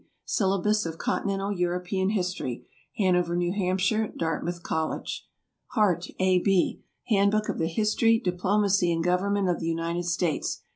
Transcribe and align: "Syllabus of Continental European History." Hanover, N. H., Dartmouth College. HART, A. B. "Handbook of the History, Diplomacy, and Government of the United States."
"Syllabus 0.25 0.87
of 0.87 0.97
Continental 0.97 1.51
European 1.51 2.09
History." 2.09 2.65
Hanover, 2.97 3.35
N. 3.35 3.43
H., 3.53 3.93
Dartmouth 4.17 4.63
College. 4.63 5.27
HART, 5.73 6.07
A. 6.17 6.39
B. 6.39 6.81
"Handbook 7.09 7.49
of 7.49 7.59
the 7.59 7.67
History, 7.67 8.17
Diplomacy, 8.17 8.91
and 8.91 9.03
Government 9.03 9.47
of 9.47 9.59
the 9.59 9.67
United 9.69 10.05
States." 10.05 10.63